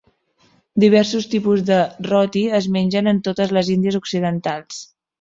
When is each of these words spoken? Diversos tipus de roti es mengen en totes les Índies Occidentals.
Diversos 0.83 1.27
tipus 1.33 1.61
de 1.69 1.77
roti 2.09 2.45
es 2.63 2.71
mengen 2.79 3.15
en 3.15 3.23
totes 3.31 3.57
les 3.61 3.73
Índies 3.79 4.03
Occidentals. 4.05 4.87